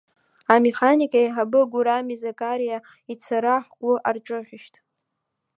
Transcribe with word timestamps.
Амеханик 0.53 1.13
еиҳабы 1.19 1.59
Гурами 1.71 2.17
Зақараиа 2.21 2.77
ицара 3.13 3.55
ҳгәы 3.65 3.93
арҿыӷьышт! 4.07 4.73